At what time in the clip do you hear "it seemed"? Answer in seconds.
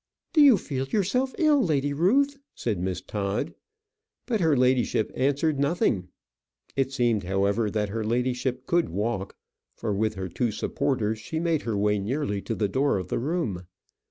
6.75-7.25